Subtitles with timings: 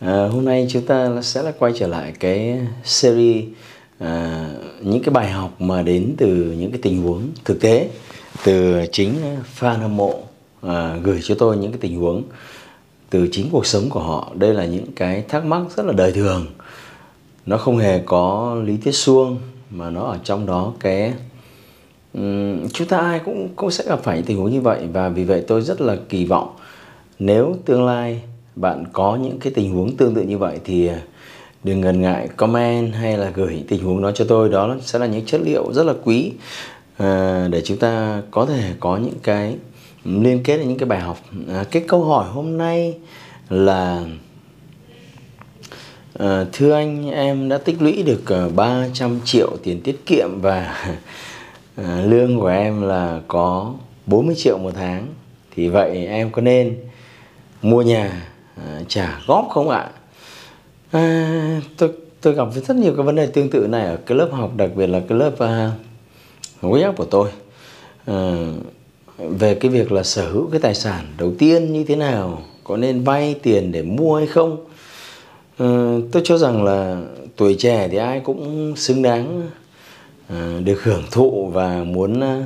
[0.00, 3.44] À, hôm nay chúng ta sẽ là quay trở lại cái series
[3.98, 4.46] à,
[4.80, 6.26] những cái bài học mà đến từ
[6.58, 7.88] những cái tình huống thực tế
[8.44, 9.14] từ chính
[9.58, 10.20] fan hâm mộ
[10.62, 12.22] à, gửi cho tôi những cái tình huống
[13.10, 14.32] từ chính cuộc sống của họ.
[14.34, 16.46] Đây là những cái thắc mắc rất là đời thường.
[17.46, 19.38] Nó không hề có lý thuyết suông
[19.70, 21.12] mà nó ở trong đó cái
[22.14, 25.08] um, chúng ta ai cũng cũng sẽ gặp phải những tình huống như vậy và
[25.08, 26.56] vì vậy tôi rất là kỳ vọng
[27.18, 28.22] nếu tương lai
[28.60, 31.00] bạn có những cái tình huống tương tự như vậy thì à,
[31.64, 34.48] đừng ngần ngại comment hay là gửi tình huống đó cho tôi.
[34.48, 36.32] Đó sẽ là những chất liệu rất là quý
[36.96, 39.56] à, để chúng ta có thể có những cái
[40.04, 41.18] liên kết những cái bài học.
[41.48, 42.94] À, cái câu hỏi hôm nay
[43.48, 44.04] là
[46.18, 50.84] à, thưa anh em đã tích lũy được à, 300 triệu tiền tiết kiệm và
[51.76, 53.74] à, lương của em là có
[54.06, 55.06] 40 triệu một tháng.
[55.56, 56.76] Thì vậy em có nên
[57.62, 59.90] mua nhà Ờ, trả góp không ạ?
[60.90, 64.28] À, tôi tôi gặp rất nhiều cái vấn đề tương tự này ở cái lớp
[64.32, 67.30] học đặc biệt là cái lớp uh, web của tôi.
[68.06, 68.46] À,
[69.18, 72.76] về cái việc là sở hữu cái tài sản đầu tiên như thế nào có
[72.76, 74.66] nên vay tiền để mua hay không?
[75.58, 77.02] À, tôi cho rằng là
[77.36, 79.50] tuổi trẻ thì ai cũng xứng đáng
[80.28, 82.44] à, được hưởng thụ và muốn uh,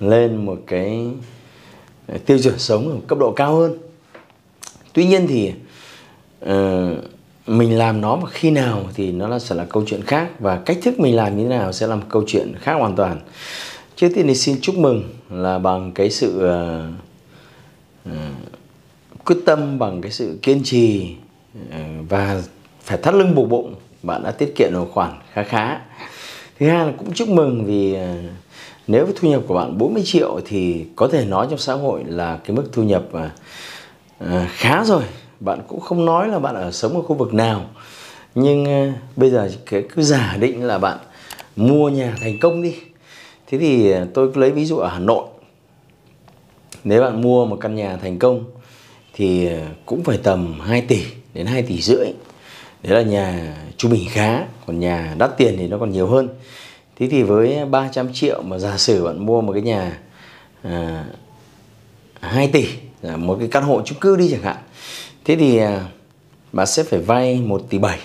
[0.00, 1.06] lên một cái
[2.26, 3.78] tiêu chuẩn sống ở cấp độ cao hơn
[4.94, 5.52] tuy nhiên thì
[6.44, 7.04] uh,
[7.46, 10.60] mình làm nó mà khi nào thì nó là sẽ là câu chuyện khác và
[10.66, 13.20] cách thức mình làm như thế nào sẽ là một câu chuyện khác hoàn toàn.
[13.96, 18.14] Trước tiên thì xin chúc mừng là bằng cái sự uh, uh,
[19.24, 21.14] quyết tâm bằng cái sự kiên trì
[21.58, 21.64] uh,
[22.08, 22.42] và
[22.82, 23.74] phải thắt lưng buộc bụng.
[24.02, 25.80] Bạn đã tiết kiệm được khoản khá khá.
[26.58, 28.00] Thứ hai là cũng chúc mừng vì uh,
[28.86, 32.38] nếu thu nhập của bạn 40 triệu thì có thể nói trong xã hội là
[32.44, 33.20] cái mức thu nhập uh,
[34.18, 35.02] à, khá rồi.
[35.40, 37.66] Bạn cũng không nói là bạn ở sống ở khu vực nào.
[38.34, 40.98] Nhưng à, bây giờ cái cứ giả định là bạn
[41.56, 42.74] mua nhà thành công đi.
[43.46, 45.24] Thế thì ờ, tôi lấy ví dụ ở hà nội.
[46.84, 48.44] Nếu bạn mua một căn nhà thành công
[49.14, 49.48] thì
[49.86, 51.02] cũng phải tầm 2 tỷ
[51.34, 52.06] đến 2 tỷ rưỡi.
[52.82, 56.28] Đấy là nhà trung bình khá còn nhà đắt tiền thì nó còn nhiều hơn.
[56.96, 59.98] Thế thì với 300 triệu mà giả sử bạn mua một cái nhà
[60.62, 61.04] à,
[62.20, 62.66] 2 tỷ
[63.08, 64.56] À, một cái căn hộ chung cư đi chẳng hạn.
[65.24, 65.86] Thế thì à,
[66.52, 67.98] bạn sẽ phải vay 1 tỷ 7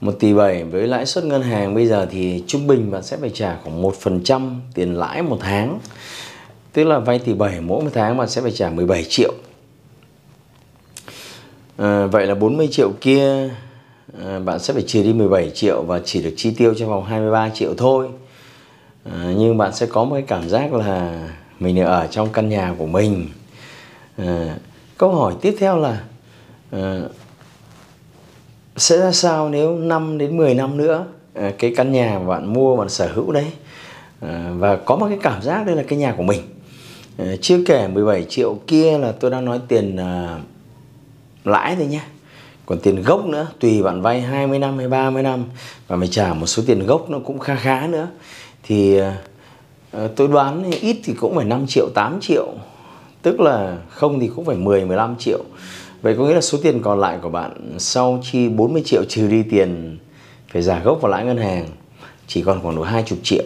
[0.00, 3.16] 1 tỷ 7 với lãi suất ngân hàng bây giờ thì trung bình bạn sẽ
[3.16, 5.78] phải trả khoảng 1% tiền lãi một tháng.
[6.72, 9.32] Tức là vay tỷ 7 mỗi một tháng bạn sẽ phải trả 17 triệu.
[11.76, 13.48] À, vậy là 40 triệu kia
[14.24, 17.04] à, bạn sẽ phải trừ đi 17 triệu và chỉ được chi tiêu trong vòng
[17.04, 18.08] 23 triệu thôi.
[19.04, 21.28] À, nhưng bạn sẽ có một cái cảm giác là
[21.60, 23.28] mình ở trong căn nhà của mình
[24.16, 24.56] à,
[24.98, 26.02] câu hỏi tiếp theo là
[26.70, 27.00] à,
[28.76, 32.52] sẽ ra sao nếu 5 đến 10 năm nữa à, cái căn nhà mà bạn
[32.52, 33.46] mua bạn sở hữu đấy
[34.20, 36.42] à, và có một cái cảm giác đây là cái nhà của mình.
[37.18, 40.38] À, chưa kể 17 triệu kia là tôi đang nói tiền à,
[41.44, 42.00] lãi thôi nhé
[42.66, 45.44] còn tiền gốc nữa tùy bạn vay 20 năm hay 30 năm
[45.88, 48.08] và mày trả một số tiền gốc nó cũng khá khá nữa.
[48.62, 48.98] Thì
[49.92, 52.46] à, tôi đoán ít thì cũng phải 5 triệu 8 triệu
[53.26, 55.44] tức là không thì cũng phải 10 15 triệu.
[56.02, 59.28] Vậy có nghĩa là số tiền còn lại của bạn sau chi 40 triệu trừ
[59.28, 59.98] đi tiền
[60.52, 61.66] phải trả gốc và lãi ngân hàng
[62.26, 63.44] chỉ còn khoảng độ 20 triệu.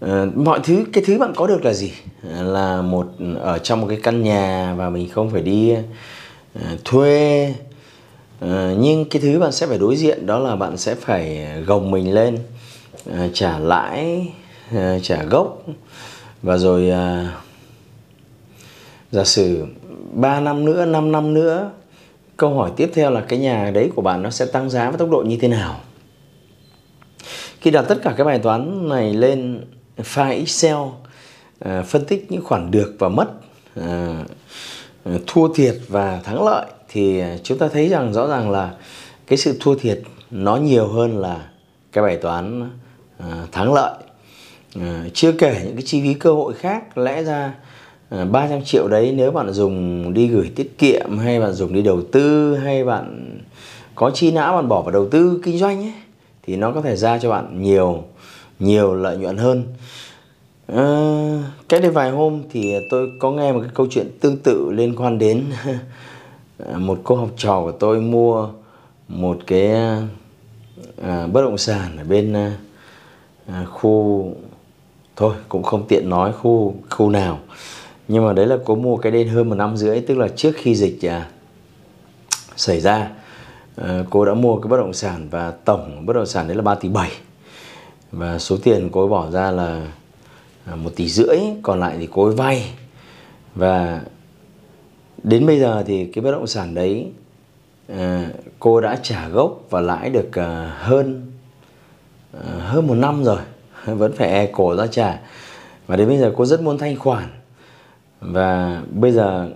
[0.00, 1.92] À, mọi thứ cái thứ bạn có được là gì?
[2.22, 3.06] Là một
[3.40, 5.74] ở trong một cái căn nhà và mình không phải đi
[6.54, 7.54] à, thuê.
[8.40, 11.90] À, nhưng cái thứ bạn sẽ phải đối diện đó là bạn sẽ phải gồng
[11.90, 12.38] mình lên
[13.12, 14.26] à, trả lãi
[14.72, 15.62] à, trả gốc
[16.42, 17.32] và rồi à,
[19.14, 19.66] giả sử
[20.12, 21.70] 3 năm nữa 5 năm nữa
[22.36, 24.98] câu hỏi tiếp theo là cái nhà đấy của bạn nó sẽ tăng giá với
[24.98, 25.80] tốc độ như thế nào?
[27.60, 29.64] Khi đặt tất cả cái bài toán này lên
[29.96, 30.76] file Excel
[31.58, 33.30] à, phân tích những khoản được và mất
[33.74, 34.24] à,
[35.26, 38.74] thua thiệt và thắng lợi thì chúng ta thấy rằng rõ ràng là
[39.26, 40.00] cái sự thua thiệt
[40.30, 41.48] nó nhiều hơn là
[41.92, 42.70] cái bài toán
[43.18, 43.94] à, thắng lợi.
[44.80, 47.54] À, chưa kể những cái chi phí cơ hội khác lẽ ra
[48.08, 51.82] Ờ, 300 triệu đấy nếu bạn dùng đi gửi tiết kiệm hay bạn dùng đi
[51.82, 53.38] đầu tư hay bạn
[53.94, 55.92] có chi não bạn bỏ vào đầu tư kinh doanh ấy
[56.42, 58.04] thì nó có thể ra cho bạn nhiều
[58.58, 59.64] nhiều lợi nhuận hơn.
[60.66, 60.84] À,
[61.68, 64.96] cách đây vài hôm thì tôi có nghe một cái câu chuyện tương tự liên
[64.96, 65.44] quan đến
[66.76, 68.48] một cô học trò của tôi mua
[69.08, 69.66] một cái
[71.02, 72.34] à, bất động sản ở bên
[73.46, 74.28] à, khu
[75.16, 77.38] thôi cũng không tiện nói khu khu nào
[78.08, 80.52] nhưng mà đấy là có mua cái đến hơn một năm rưỡi tức là trước
[80.56, 81.28] khi dịch à,
[82.56, 83.10] xảy ra
[83.76, 86.62] à, cô đã mua cái bất động sản và tổng bất động sản đấy là
[86.62, 87.10] 3 tỷ 7
[88.12, 89.86] và số tiền cô ấy bỏ ra là
[90.64, 92.72] à, một tỷ rưỡi còn lại thì cô ấy vay.
[93.54, 94.00] Và
[95.22, 97.06] đến bây giờ thì cái bất động sản đấy
[97.88, 101.32] à, cô đã trả gốc và lãi được à, hơn
[102.32, 103.40] à, hơn một năm rồi
[103.86, 105.20] vẫn phải e cổ ra trả.
[105.86, 107.28] Và đến bây giờ cô rất muốn thanh khoản
[108.32, 109.48] và bây giờ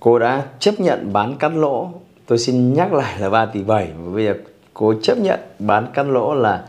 [0.00, 1.90] cô đã chấp nhận bán cắt lỗ.
[2.26, 4.34] Tôi xin nhắc lại là 3 tỷ 7 và bây giờ
[4.74, 6.64] cô chấp nhận bán cắt lỗ là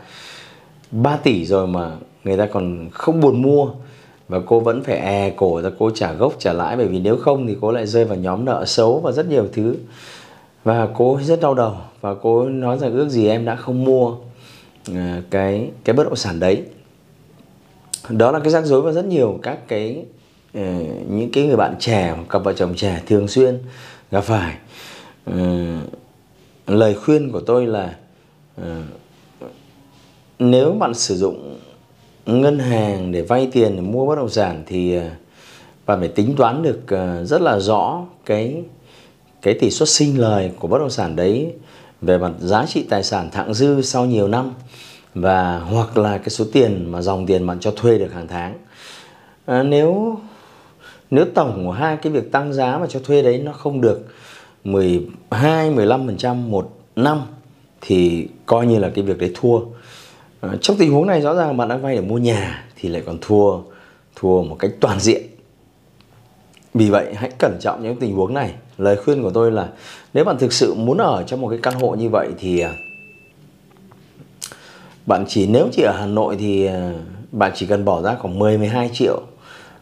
[0.90, 1.90] 3 tỷ rồi mà
[2.24, 3.70] người ta còn không buồn mua.
[4.28, 6.76] Và cô vẫn phải è cổ ra, cô trả gốc trả lãi.
[6.76, 9.46] Bởi vì nếu không thì cô lại rơi vào nhóm nợ xấu và rất nhiều
[9.52, 9.76] thứ.
[10.64, 11.76] Và cô rất đau đầu.
[12.00, 14.16] Và cô nói rằng ước gì em đã không mua
[14.94, 16.62] à, cái cái bất động sản đấy.
[18.08, 20.04] Đó là cái rắc rối và rất nhiều các cái
[20.56, 20.62] Ờ,
[21.08, 23.58] những cái người bạn trẻ cặp vợ chồng trẻ thường xuyên
[24.10, 24.56] gặp phải.
[25.30, 25.36] Uh,
[26.66, 27.96] lời khuyên của tôi là
[28.60, 28.66] uh,
[30.38, 31.58] nếu bạn sử dụng
[32.26, 34.98] ngân hàng để vay tiền để mua bất động sản thì
[35.86, 36.80] bạn phải tính toán được
[37.24, 38.62] rất là rõ cái
[39.42, 41.52] cái tỷ suất sinh lời của bất động sản đấy
[42.00, 44.52] về mặt giá trị tài sản thặng dư sau nhiều năm
[45.14, 48.54] và hoặc là cái số tiền mà dòng tiền bạn cho thuê được hàng tháng.
[49.46, 50.18] À, nếu
[51.10, 54.06] nếu tổng của hai cái việc tăng giá và cho thuê đấy nó không được
[54.64, 57.20] 12 15% một năm
[57.80, 59.60] thì coi như là cái việc đấy thua.
[60.40, 63.02] À, trong tình huống này rõ ràng bạn đã vay để mua nhà thì lại
[63.06, 63.58] còn thua
[64.16, 65.22] thua một cách toàn diện.
[66.74, 68.54] Vì vậy hãy cẩn trọng những tình huống này.
[68.78, 69.68] Lời khuyên của tôi là
[70.14, 72.72] nếu bạn thực sự muốn ở trong một cái căn hộ như vậy thì ờ,
[75.06, 76.92] bạn chỉ nếu chỉ ở Hà Nội thì ờ,
[77.32, 79.22] bạn chỉ cần bỏ ra khoảng 10 12 triệu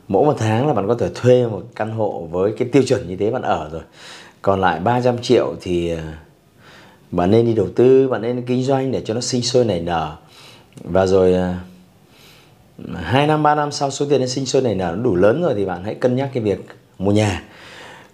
[0.08, 3.08] mỗi một tháng là bạn có thể thuê một căn hộ với cái tiêu chuẩn
[3.08, 3.82] như thế bạn ở rồi.
[4.42, 6.18] Còn lại 300 triệu thì à,
[7.10, 9.80] bạn nên đi đầu tư bạn nên kinh doanh để cho nó sinh sôi nảy
[9.80, 10.16] nở.
[10.84, 11.58] Và rồi à,
[12.94, 15.42] hai năm ba năm sau số tiền nó sinh sôi nảy nở nó đủ lớn
[15.42, 16.66] rồi thì bạn hãy cân nhắc cái việc
[16.98, 17.42] mua nhà.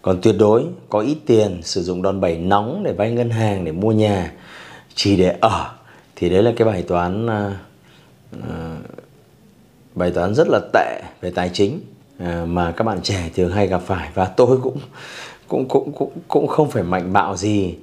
[0.02, 3.64] Còn tuyệt đối có ít tiền sử dụng đòn bẩy nóng để vay ngân hàng
[3.64, 4.32] để mua nhà
[4.94, 5.70] chỉ để ở.
[6.16, 7.52] Thì đấy là cái bài toán uh,
[8.36, 8.99] uh,
[10.00, 11.80] bài toán rất là tệ về tài chính
[12.18, 14.08] à, mà các bạn trẻ thường hay gặp phải.
[14.14, 14.78] Và tôi cũng
[15.48, 17.74] cũng cũng cũng cũng không phải mạnh bạo gì.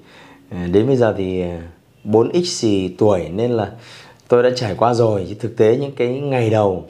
[0.49, 1.61] À, đến bây giờ thì à,
[2.05, 3.71] 4x gì tuổi nên là
[4.27, 5.25] tôi đã trải qua rồi.
[5.29, 6.85] Chứ thực tế những cái ngày đầu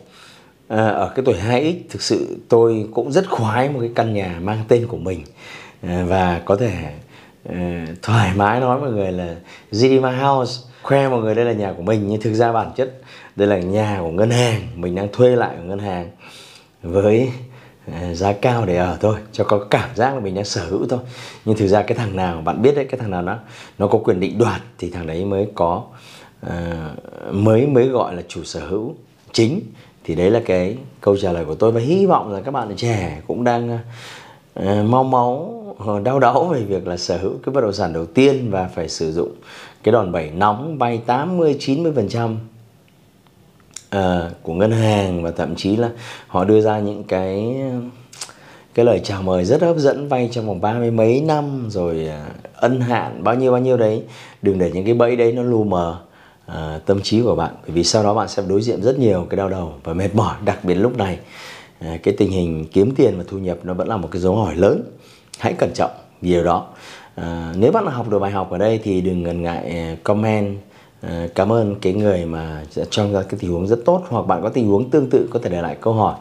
[0.67, 4.39] à, ở cái tuổi 2x thực sự tôi cũng rất khoái một cái căn nhà
[4.41, 5.21] mang tên của mình.
[5.81, 6.73] À, và có thể
[7.49, 9.35] à, thoải mái nói mọi người là
[9.71, 12.07] Zidima House khoe mọi người đây là nhà của mình.
[12.07, 12.93] Nhưng thực ra bản chất
[13.37, 14.61] đây là nhà của ngân hàng.
[14.75, 16.09] Mình đang thuê lại của ngân hàng
[16.83, 17.31] với
[17.91, 20.87] à, giá cao để ở thôi cho có cảm giác là mình đang sở hữu
[20.89, 20.99] thôi.
[21.45, 23.37] Nhưng thực ra cái thằng nào bạn biết đấy cái thằng nào nó
[23.77, 25.83] nó có quyền định đoạt thì thằng đấy mới có
[26.45, 26.51] uh,
[27.31, 28.95] mới mới gọi là chủ sở hữu
[29.31, 29.61] chính.
[30.03, 32.75] Thì đấy là cái câu trả lời của tôi và hy vọng là các bạn
[32.75, 33.79] trẻ cũng đang
[34.59, 35.53] uh, mau máu
[35.85, 38.67] ờ, đau đáu về việc là sở hữu cái bất động sản đầu tiên và
[38.75, 39.31] phải sử dụng
[39.83, 42.37] cái đòn bẩy nóng vay 80 90 phần trăm
[43.89, 45.89] à, của ngân hàng và thậm chí là
[46.27, 47.55] họ đưa ra những cái
[48.73, 52.07] cái lời chào mời rất hấp dẫn vay trong vòng ba mươi mấy năm rồi
[52.07, 52.25] à,
[52.55, 54.03] ân hạn bao nhiêu bao nhiêu đấy.
[54.41, 55.99] Đừng để những cái bẫy đấy nó lu mờ
[56.45, 57.55] à, tâm trí của bạn.
[57.63, 60.15] Bởi vì sau đó bạn sẽ đối diện rất nhiều cái đau đầu và mệt
[60.15, 61.19] mỏi đặc biệt lúc này
[61.79, 64.35] à, cái tình hình kiếm tiền và thu nhập nó vẫn là một cái dấu
[64.35, 64.83] hỏi lớn.
[65.39, 65.91] Hãy cẩn trọng
[66.21, 66.67] điều đó.
[67.15, 70.57] À, nếu bạn học được bài học ở đây thì đừng ngần ngại à, comment
[71.01, 74.27] à, cảm ơn cái người mà sẽ cho ra cái tình huống rất tốt hoặc
[74.27, 76.15] bạn có tình huống tương tự có thể để lại câu hỏi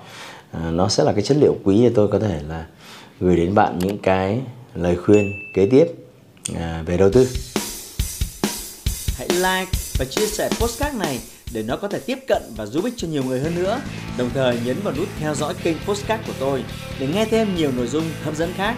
[0.52, 2.66] à, nó sẽ là cái chất liệu quý để tôi có thể là
[3.20, 4.40] gửi đến bạn những cái
[4.74, 5.86] lời khuyên kế tiếp
[6.56, 7.28] à, về đầu tư
[9.18, 11.20] hãy like và chia sẻ postcard này
[11.52, 13.80] để nó có thể tiếp cận và giúp ích cho nhiều người hơn nữa.
[14.18, 16.64] Đồng thời nhấn vào nút theo dõi kênh postcard của tôi
[17.00, 18.76] để nghe thêm nhiều nội dung hấp dẫn khác.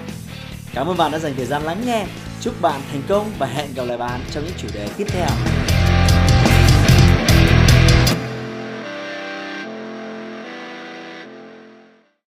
[0.75, 2.07] Cảm ơn bạn đã dành thời gian lắng nghe.
[2.41, 5.58] Chúc bạn thành công và hẹn gặp lại bạn trong những chủ đề tiếp theo.